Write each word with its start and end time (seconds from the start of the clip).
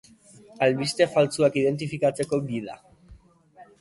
Albiste 0.67 1.07
faltsuak 1.17 1.59
identifikatzeko 1.65 2.41
gida. 2.51 2.79